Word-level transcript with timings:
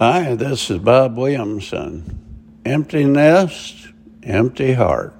Hi, 0.00 0.36
this 0.36 0.70
is 0.70 0.78
Bob 0.78 1.16
Williamson. 1.16 2.60
Empty 2.64 3.02
nest, 3.02 3.88
empty 4.22 4.74
heart. 4.74 5.12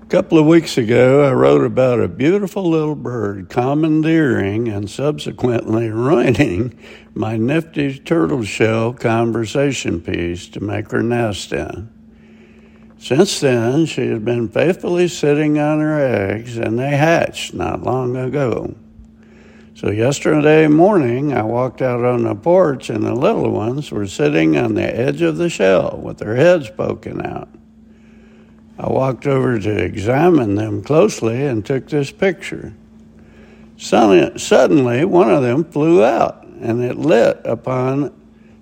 A 0.00 0.06
couple 0.06 0.38
of 0.38 0.46
weeks 0.46 0.78
ago, 0.78 1.24
I 1.28 1.32
wrote 1.32 1.64
about 1.64 1.98
a 1.98 2.06
beautiful 2.06 2.70
little 2.70 2.94
bird 2.94 3.48
commandeering 3.48 4.68
and 4.68 4.88
subsequently 4.88 5.88
ruining 5.90 6.78
my 7.12 7.36
nifty 7.36 7.98
turtle 7.98 8.44
shell 8.44 8.92
conversation 8.92 10.00
piece 10.00 10.46
to 10.50 10.60
make 10.60 10.92
her 10.92 11.02
nest 11.02 11.52
in. 11.52 11.92
Since 12.98 13.40
then, 13.40 13.86
she 13.86 14.06
has 14.10 14.20
been 14.20 14.48
faithfully 14.48 15.08
sitting 15.08 15.58
on 15.58 15.80
her 15.80 15.98
eggs, 15.98 16.56
and 16.56 16.78
they 16.78 16.90
hatched 16.90 17.52
not 17.52 17.82
long 17.82 18.14
ago. 18.14 18.76
So, 19.80 19.90
yesterday 19.90 20.68
morning, 20.68 21.32
I 21.32 21.40
walked 21.40 21.80
out 21.80 22.04
on 22.04 22.24
the 22.24 22.34
porch, 22.34 22.90
and 22.90 23.02
the 23.02 23.14
little 23.14 23.50
ones 23.50 23.90
were 23.90 24.06
sitting 24.06 24.58
on 24.58 24.74
the 24.74 24.82
edge 24.82 25.22
of 25.22 25.38
the 25.38 25.48
shell 25.48 25.98
with 26.02 26.18
their 26.18 26.36
heads 26.36 26.68
poking 26.68 27.24
out. 27.24 27.48
I 28.78 28.90
walked 28.90 29.26
over 29.26 29.58
to 29.58 29.82
examine 29.82 30.54
them 30.54 30.82
closely 30.82 31.46
and 31.46 31.64
took 31.64 31.88
this 31.88 32.12
picture. 32.12 32.74
Suddenly, 33.78 35.06
one 35.06 35.30
of 35.30 35.42
them 35.42 35.64
flew 35.64 36.04
out, 36.04 36.44
and 36.44 36.84
it 36.84 36.98
lit 36.98 37.40
upon 37.46 38.12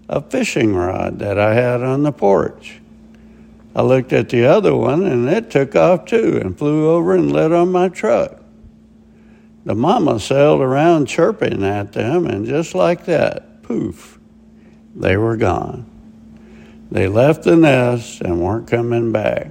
a 0.08 0.22
fishing 0.22 0.72
rod 0.72 1.18
that 1.18 1.36
I 1.36 1.52
had 1.52 1.82
on 1.82 2.04
the 2.04 2.12
porch. 2.12 2.80
I 3.74 3.82
looked 3.82 4.12
at 4.12 4.28
the 4.28 4.44
other 4.44 4.76
one 4.76 5.04
and 5.04 5.28
it 5.28 5.50
took 5.50 5.74
off 5.74 6.04
too 6.04 6.40
and 6.40 6.56
flew 6.56 6.88
over 6.88 7.16
and 7.16 7.32
lit 7.32 7.52
on 7.52 7.72
my 7.72 7.88
truck. 7.88 8.37
The 9.64 9.74
mama 9.74 10.20
sailed 10.20 10.60
around 10.60 11.06
chirping 11.06 11.62
at 11.64 11.92
them, 11.92 12.26
and 12.26 12.46
just 12.46 12.74
like 12.74 13.04
that, 13.06 13.62
poof, 13.62 14.18
they 14.94 15.16
were 15.16 15.36
gone. 15.36 15.84
They 16.90 17.06
left 17.06 17.44
the 17.44 17.56
nest 17.56 18.20
and 18.22 18.40
weren't 18.40 18.68
coming 18.68 19.12
back. 19.12 19.48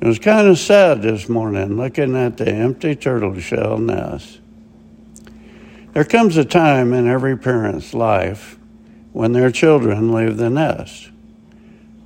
It 0.00 0.06
was 0.06 0.18
kind 0.18 0.48
of 0.48 0.58
sad 0.58 1.02
this 1.02 1.28
morning 1.28 1.76
looking 1.76 2.16
at 2.16 2.38
the 2.38 2.48
empty 2.48 2.96
turtle 2.96 3.38
shell 3.38 3.76
nest. 3.76 4.40
There 5.92 6.04
comes 6.04 6.36
a 6.36 6.44
time 6.44 6.94
in 6.94 7.06
every 7.06 7.36
parent's 7.36 7.92
life 7.92 8.58
when 9.12 9.32
their 9.32 9.50
children 9.50 10.12
leave 10.12 10.38
the 10.38 10.48
nest 10.48 11.10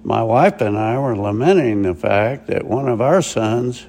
my 0.04 0.22
wife 0.22 0.60
and 0.60 0.76
I 0.76 0.98
were 0.98 1.16
lamenting 1.16 1.82
the 1.82 1.94
fact 1.94 2.48
that 2.48 2.66
one 2.66 2.88
of 2.88 3.00
our 3.00 3.22
sons 3.22 3.86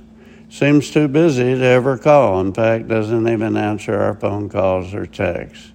seems 0.50 0.92
too 0.92 1.08
busy 1.08 1.56
to 1.56 1.64
ever 1.64 1.98
call. 1.98 2.40
In 2.42 2.54
fact, 2.54 2.88
doesn't 2.88 3.28
even 3.28 3.58
answer 3.58 4.00
our 4.00 4.14
phone 4.14 4.50
calls 4.50 4.94
or 4.94 5.06
texts. 5.06 5.72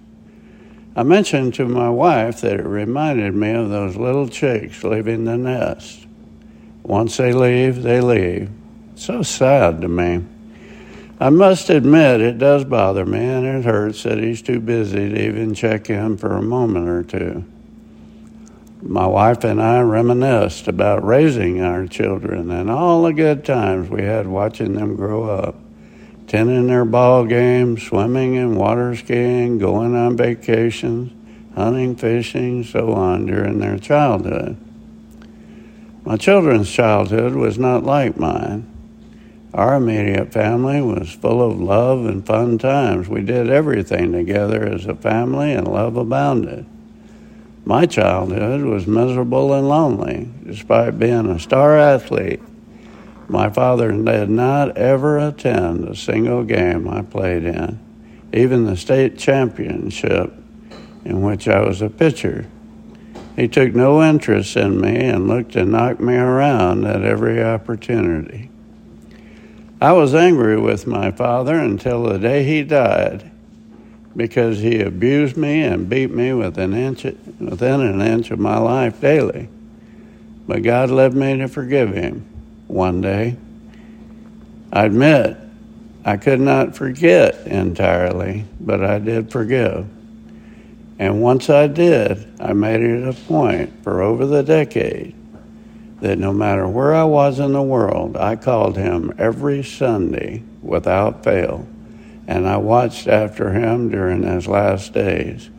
I 0.95 1.03
mentioned 1.03 1.53
to 1.55 1.65
my 1.65 1.89
wife 1.89 2.41
that 2.41 2.59
it 2.59 2.65
reminded 2.65 3.33
me 3.33 3.51
of 3.51 3.69
those 3.69 3.95
little 3.95 4.27
chicks 4.27 4.83
leaving 4.83 5.25
the 5.25 5.37
nest. 5.37 6.05
Once 6.83 7.17
they 7.17 7.31
leave, 7.31 7.81
they 7.83 8.01
leave. 8.01 8.49
So 8.95 9.21
sad 9.21 9.81
to 9.81 9.87
me. 9.87 10.25
I 11.19 11.29
must 11.29 11.69
admit 11.69 12.19
it 12.19 12.39
does 12.39 12.65
bother 12.65 13.05
me 13.05 13.19
and 13.19 13.45
it 13.45 13.63
hurts 13.63 14.03
that 14.03 14.17
he's 14.17 14.41
too 14.41 14.59
busy 14.59 15.09
to 15.09 15.27
even 15.27 15.53
check 15.53 15.89
in 15.89 16.17
for 16.17 16.35
a 16.35 16.41
moment 16.41 16.89
or 16.89 17.03
two 17.03 17.45
my 18.81 19.05
wife 19.05 19.43
and 19.43 19.61
I 19.61 19.81
reminisced 19.81 20.67
about 20.67 21.05
raising 21.05 21.61
our 21.61 21.85
children 21.85 22.49
and 22.49 22.69
all 22.69 23.03
the 23.03 23.13
good 23.13 23.45
times 23.45 23.89
we 23.89 24.01
had 24.01 24.27
watching 24.27 24.73
them 24.73 24.95
grow 24.95 25.23
up, 25.23 25.55
attending 26.23 26.67
their 26.67 26.85
ball 26.85 27.25
games, 27.25 27.83
swimming 27.83 28.37
and 28.37 28.57
water 28.57 28.95
skiing, 28.95 29.59
going 29.59 29.95
on 29.95 30.17
vacations, 30.17 31.13
hunting, 31.53 31.95
fishing, 31.95 32.63
so 32.63 32.93
on 32.93 33.27
during 33.27 33.59
their 33.59 33.77
childhood. 33.77 34.57
My 36.03 36.17
children's 36.17 36.71
childhood 36.71 37.35
was 37.35 37.59
not 37.59 37.83
like 37.83 38.17
mine. 38.17 38.67
Our 39.53 39.75
immediate 39.75 40.33
family 40.33 40.81
was 40.81 41.11
full 41.11 41.41
of 41.41 41.59
love 41.59 42.05
and 42.05 42.25
fun 42.25 42.57
times. 42.57 43.07
We 43.07 43.21
did 43.21 43.49
everything 43.49 44.11
together 44.11 44.65
as 44.65 44.85
a 44.87 44.95
family, 44.95 45.51
and 45.53 45.67
love 45.67 45.97
abounded. 45.97 46.65
My 47.63 47.85
childhood 47.85 48.63
was 48.63 48.87
miserable 48.87 49.53
and 49.53 49.69
lonely, 49.69 50.29
despite 50.43 50.97
being 50.97 51.29
a 51.29 51.39
star 51.39 51.77
athlete. 51.77 52.41
My 53.27 53.49
father 53.49 53.91
did 53.91 54.29
not 54.29 54.77
ever 54.77 55.19
attend 55.19 55.87
a 55.87 55.95
single 55.95 56.43
game 56.43 56.89
I 56.89 57.03
played 57.03 57.45
in, 57.45 57.79
even 58.33 58.65
the 58.65 58.75
state 58.75 59.17
championship 59.17 60.33
in 61.05 61.21
which 61.21 61.47
I 61.47 61.61
was 61.61 61.81
a 61.81 61.89
pitcher. 61.89 62.47
He 63.35 63.47
took 63.47 63.73
no 63.73 64.03
interest 64.03 64.57
in 64.57 64.81
me 64.81 64.95
and 65.05 65.27
looked 65.27 65.53
to 65.53 65.63
knock 65.63 65.99
me 65.99 66.15
around 66.15 66.85
at 66.85 67.03
every 67.03 67.41
opportunity. 67.43 68.49
I 69.79 69.93
was 69.93 70.13
angry 70.13 70.59
with 70.59 70.85
my 70.85 71.11
father 71.11 71.57
until 71.57 72.03
the 72.03 72.19
day 72.19 72.43
he 72.43 72.63
died 72.63 73.31
because 74.15 74.59
he 74.59 74.81
abused 74.81 75.37
me 75.37 75.63
and 75.63 75.89
beat 75.89 76.11
me 76.11 76.33
within 76.33 76.73
an 76.73 76.79
inch, 76.79 77.03
within 77.03 77.81
an 77.81 78.01
inch 78.01 78.31
of 78.31 78.39
my 78.39 78.57
life 78.57 78.99
daily. 78.99 79.47
But 80.47 80.63
God 80.63 80.89
led 80.89 81.13
me 81.13 81.37
to 81.37 81.47
forgive 81.47 81.93
him 81.93 82.25
one 82.67 83.01
day. 83.01 83.37
I 84.73 84.85
admit 84.85 85.37
I 86.03 86.17
could 86.17 86.41
not 86.41 86.75
forget 86.75 87.47
entirely, 87.47 88.45
but 88.59 88.83
I 88.83 88.99
did 88.99 89.31
forgive. 89.31 89.87
And 90.99 91.21
once 91.21 91.49
I 91.49 91.67
did, 91.67 92.39
I 92.39 92.53
made 92.53 92.81
it 92.81 93.07
a 93.07 93.13
point 93.13 93.83
for 93.83 94.01
over 94.01 94.25
the 94.25 94.43
decade 94.43 95.15
that 96.01 96.17
no 96.17 96.33
matter 96.33 96.67
where 96.67 96.93
I 96.93 97.03
was 97.03 97.39
in 97.39 97.53
the 97.53 97.61
world, 97.61 98.17
I 98.17 98.35
called 98.35 98.75
him 98.75 99.13
every 99.17 99.63
Sunday 99.63 100.43
without 100.61 101.23
fail 101.23 101.67
and 102.27 102.47
I 102.47 102.57
watched 102.57 103.07
after 103.07 103.51
him 103.51 103.89
during 103.89 104.23
his 104.23 104.47
last 104.47 104.93
days. 104.93 105.49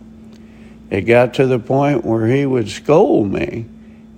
It 0.91 1.03
got 1.03 1.34
to 1.34 1.47
the 1.47 1.59
point 1.59 2.05
where 2.05 2.27
he 2.27 2.45
would 2.47 2.69
scold 2.69 3.33
me 3.33 3.67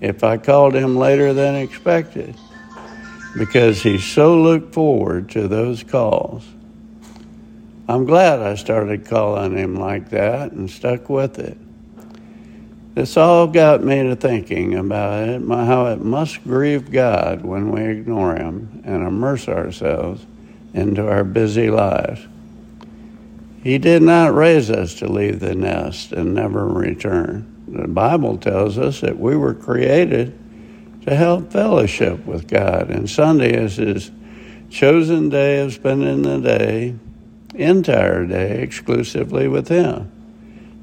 if 0.01 0.25
I 0.25 0.37
called 0.37 0.75
him 0.75 0.97
later 0.97 1.33
than 1.33 1.55
expected 1.55 2.35
because 3.37 3.83
he 3.83 3.99
so 3.99 4.41
looked 4.41 4.75
forward 4.75 5.31
to 5.31 5.49
those 5.49 5.83
calls. 5.83 6.45
I'm 7.89 8.05
glad 8.05 8.41
I 8.41 8.55
started 8.55 9.07
calling 9.07 9.57
him 9.57 9.77
like 9.77 10.11
that 10.11 10.53
and 10.53 10.71
stuck 10.71 11.09
with 11.09 11.39
it. 11.39 11.59
This 12.95 13.17
all 13.17 13.49
got 13.49 13.83
me 13.83 14.05
to 14.05 14.15
thinking 14.15 14.75
about 14.75 15.29
it, 15.29 15.43
how 15.49 15.87
it 15.87 16.01
must 16.01 16.45
grieve 16.45 16.93
God 16.93 17.45
when 17.45 17.73
we 17.73 17.85
ignore 17.85 18.37
Him 18.37 18.83
and 18.85 19.05
immerse 19.05 19.49
ourselves 19.49 20.25
into 20.75 21.05
our 21.09 21.25
busy 21.25 21.71
lives. 21.71 22.25
He 23.65 23.79
did 23.79 24.03
not 24.03 24.35
raise 24.35 24.71
us 24.71 24.95
to 24.97 25.11
leave 25.11 25.41
the 25.41 25.55
nest 25.55 26.13
and 26.13 26.35
never 26.35 26.69
return. 26.69 27.65
The 27.67 27.89
Bible 27.89 28.37
tells 28.37 28.77
us 28.77 29.01
that 29.01 29.19
we 29.19 29.37
were 29.37 29.55
created 29.55 30.39
to 31.07 31.17
help 31.17 31.51
fellowship 31.51 32.27
with 32.27 32.47
God, 32.47 32.91
and 32.91 33.09
Sunday 33.09 33.55
is 33.55 33.77
His 33.77 34.11
chosen 34.69 35.31
day 35.31 35.61
of 35.61 35.73
spending 35.73 36.23
the 36.23 36.41
day, 36.41 36.95
entire 37.55 38.27
day, 38.27 38.61
exclusively 38.61 39.49
with 39.49 39.69
Him. 39.69 40.13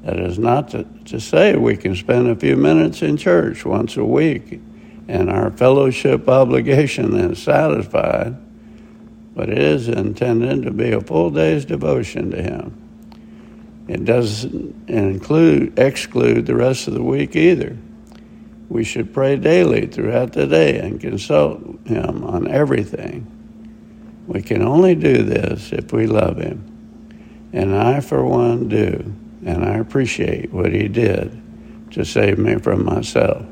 That 0.02 0.18
is 0.18 0.36
not 0.36 0.70
to, 0.70 0.82
to 1.04 1.20
say 1.20 1.54
we 1.54 1.76
can 1.76 1.94
spend 1.94 2.26
a 2.26 2.34
few 2.34 2.56
minutes 2.56 3.00
in 3.00 3.16
church 3.16 3.64
once 3.64 3.96
a 3.96 4.04
week 4.04 4.60
and 5.06 5.30
our 5.30 5.50
fellowship 5.50 6.28
obligation 6.28 7.14
is 7.14 7.42
satisfied 7.42 8.36
but 9.34 9.48
it 9.48 9.58
is 9.58 9.88
intended 9.88 10.62
to 10.64 10.70
be 10.70 10.92
a 10.92 11.00
full 11.00 11.30
day's 11.30 11.64
devotion 11.64 12.30
to 12.30 12.42
Him. 12.42 12.78
It 13.88 14.04
doesn't 14.04 14.88
include 14.88 15.78
exclude 15.78 16.46
the 16.46 16.54
rest 16.54 16.88
of 16.88 16.94
the 16.94 17.02
week 17.02 17.34
either. 17.34 17.76
We 18.68 18.84
should 18.84 19.12
pray 19.12 19.36
daily 19.36 19.86
throughout 19.86 20.32
the 20.32 20.46
day 20.46 20.78
and 20.78 21.00
consult 21.00 21.62
Him 21.86 22.24
on 22.24 22.48
everything. 22.48 23.26
We 24.26 24.40
can 24.42 24.62
only 24.62 24.94
do 24.94 25.22
this 25.22 25.72
if 25.72 25.92
we 25.92 26.06
love 26.06 26.38
Him. 26.38 27.50
And 27.52 27.74
I, 27.74 28.00
for 28.00 28.24
one, 28.24 28.68
do. 28.68 29.14
And 29.44 29.64
I 29.64 29.76
appreciate 29.76 30.52
what 30.52 30.72
He 30.72 30.88
did 30.88 31.42
to 31.92 32.04
save 32.04 32.38
me 32.38 32.56
from 32.58 32.84
myself. 32.84 33.44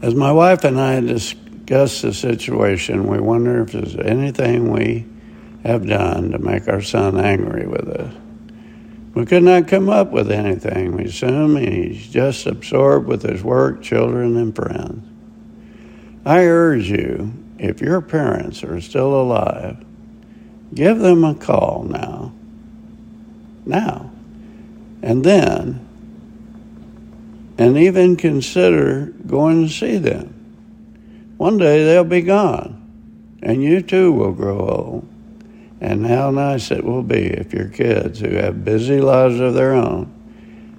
As 0.00 0.14
my 0.14 0.32
wife 0.32 0.64
and 0.64 0.80
I 0.80 1.00
discussed, 1.00 1.38
discuss 1.72 2.02
the 2.02 2.12
situation, 2.12 3.06
we 3.06 3.18
wonder 3.18 3.62
if 3.62 3.72
there's 3.72 3.96
anything 3.96 4.70
we 4.70 5.06
have 5.64 5.86
done 5.86 6.30
to 6.30 6.38
make 6.38 6.68
our 6.68 6.82
son 6.82 7.18
angry 7.18 7.66
with 7.66 7.88
us. 7.88 8.14
We 9.14 9.24
could 9.24 9.42
not 9.42 9.68
come 9.68 9.88
up 9.88 10.10
with 10.10 10.30
anything. 10.30 10.92
We 10.92 11.04
assume 11.04 11.56
he's 11.56 12.08
just 12.08 12.46
absorbed 12.46 13.06
with 13.06 13.22
his 13.22 13.42
work, 13.42 13.82
children, 13.82 14.36
and 14.36 14.54
friends. 14.54 15.08
I 16.26 16.44
urge 16.44 16.90
you, 16.90 17.32
if 17.58 17.80
your 17.80 18.02
parents 18.02 18.62
are 18.62 18.80
still 18.82 19.18
alive, 19.18 19.82
give 20.74 20.98
them 20.98 21.24
a 21.24 21.34
call 21.34 21.84
now. 21.84 22.34
Now. 23.64 24.10
And 25.02 25.24
then 25.24 25.88
and 27.56 27.78
even 27.78 28.16
consider 28.16 29.06
going 29.26 29.68
to 29.68 29.72
see 29.72 29.96
them. 29.96 30.41
One 31.42 31.58
day 31.58 31.82
they'll 31.82 32.04
be 32.04 32.22
gone, 32.22 33.40
and 33.42 33.64
you 33.64 33.82
too 33.82 34.12
will 34.12 34.30
grow 34.30 34.60
old. 34.60 35.08
And 35.80 36.06
how 36.06 36.30
nice 36.30 36.70
it 36.70 36.84
will 36.84 37.02
be 37.02 37.26
if 37.26 37.52
your 37.52 37.66
kids, 37.66 38.20
who 38.20 38.36
have 38.36 38.64
busy 38.64 39.00
lives 39.00 39.40
of 39.40 39.54
their 39.54 39.72
own, 39.72 40.14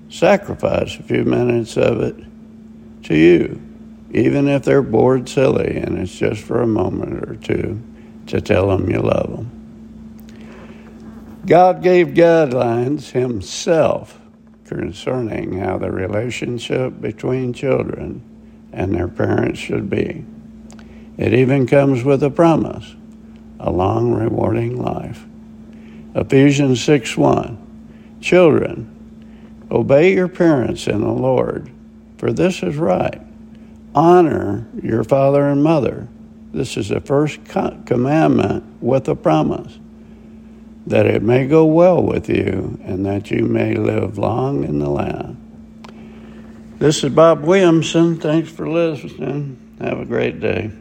sacrifice 0.07 0.97
a 0.97 1.03
few 1.03 1.25
minutes 1.25 1.75
of 1.75 1.99
it 1.99 2.15
to 3.03 3.13
you, 3.13 3.61
even 4.11 4.47
if 4.47 4.63
they're 4.63 4.81
bored 4.81 5.27
silly 5.27 5.75
and 5.75 5.97
it's 5.97 6.17
just 6.17 6.41
for 6.41 6.61
a 6.61 6.65
moment 6.65 7.29
or 7.29 7.35
two 7.35 7.81
to 8.27 8.39
tell 8.39 8.69
them 8.69 8.89
you 8.89 8.99
love 8.99 9.31
them. 9.31 9.51
God 11.45 11.83
gave 11.83 12.07
guidelines 12.13 13.11
Himself 13.11 14.17
concerning 14.63 15.59
how 15.59 15.77
the 15.77 15.91
relationship 15.91 17.01
between 17.01 17.51
children 17.51 18.21
and 18.71 18.95
their 18.95 19.09
parents 19.09 19.59
should 19.59 19.89
be. 19.89 20.23
It 21.17 21.33
even 21.33 21.67
comes 21.67 22.03
with 22.03 22.23
a 22.23 22.29
promise 22.29 22.95
a 23.59 23.71
long, 23.71 24.13
rewarding 24.13 24.75
life. 24.75 25.25
Ephesians 26.15 26.83
6 26.83 27.15
1. 27.15 28.19
Children, 28.19 29.65
obey 29.71 30.13
your 30.13 30.27
parents 30.27 30.87
in 30.87 30.99
the 30.99 31.11
Lord, 31.11 31.71
for 32.17 32.33
this 32.33 32.61
is 32.61 32.75
right. 32.75 33.21
Honor 33.95 34.67
your 34.81 35.03
father 35.03 35.47
and 35.47 35.63
mother. 35.63 36.07
This 36.51 36.77
is 36.77 36.89
the 36.89 36.99
first 36.99 37.39
commandment 37.45 38.81
with 38.81 39.07
a 39.07 39.15
promise 39.15 39.79
that 40.85 41.05
it 41.05 41.23
may 41.23 41.47
go 41.47 41.65
well 41.65 42.03
with 42.03 42.29
you 42.29 42.77
and 42.83 43.05
that 43.05 43.31
you 43.31 43.45
may 43.45 43.75
live 43.75 44.17
long 44.17 44.63
in 44.65 44.79
the 44.79 44.89
land. 44.89 45.39
This 46.79 47.03
is 47.03 47.13
Bob 47.13 47.43
Williamson. 47.43 48.19
Thanks 48.19 48.51
for 48.51 48.69
listening. 48.69 49.57
Have 49.79 49.99
a 49.99 50.05
great 50.05 50.41
day. 50.41 50.71